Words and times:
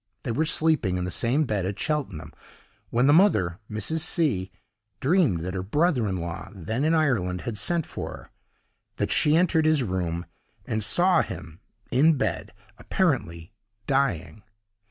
They 0.23 0.31
were 0.31 0.47
sleeping 0.47 0.97
in 0.97 1.03
the 1.05 1.11
same 1.11 1.43
bed 1.43 1.63
at 1.63 1.77
Cheltenham, 1.77 2.33
when 2.89 3.05
the 3.05 3.13
mother, 3.13 3.59
Mrs. 3.69 3.99
C——, 3.99 4.51
dreamed 4.99 5.41
that 5.41 5.53
her 5.53 5.61
brother 5.61 6.07
in 6.07 6.17
law, 6.17 6.49
then 6.55 6.83
in 6.83 6.95
Ireland, 6.95 7.41
had 7.41 7.55
sent 7.55 7.85
for 7.85 8.09
her; 8.17 8.31
that 8.95 9.11
she 9.11 9.37
entered 9.37 9.65
his 9.65 9.83
room, 9.83 10.25
and 10.65 10.83
saw 10.83 11.21
him 11.21 11.59
in 11.91 12.17
bed, 12.17 12.51
apparently 12.79 13.53
dying. 13.85 14.41